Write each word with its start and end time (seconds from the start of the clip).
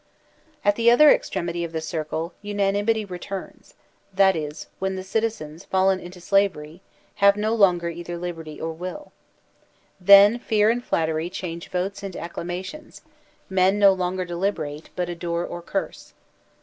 At 0.65 0.77
the 0.77 0.89
other 0.89 1.11
extremity 1.11 1.63
of 1.63 1.73
the 1.73 1.79
circle 1.79 2.33
unanimity 2.41 3.05
re 3.05 3.19
turns; 3.19 3.75
that 4.11 4.35
is, 4.35 4.65
when 4.79 4.95
the 4.95 5.03
citizens, 5.03 5.63
fallen 5.63 5.99
into 5.99 6.19
slavery, 6.19 6.81
have 7.17 7.37
no 7.37 7.53
longer 7.53 7.87
either 7.87 8.17
liberty 8.17 8.59
or 8.59 8.73
wilL 8.73 9.11
Then 9.99 10.39
fear 10.39 10.71
and 10.71 10.79
VOTING 10.81 10.89
95 10.89 10.89
flattery 10.89 11.29
change 11.29 11.69
votes 11.69 12.01
into 12.01 12.19
acclamations; 12.19 13.01
men 13.47 13.77
no 13.77 13.93
longer 13.93 14.25
deliberate, 14.25 14.89
but 14.95 15.07
adore 15.07 15.45
or 15.45 15.61
curse. 15.61 16.13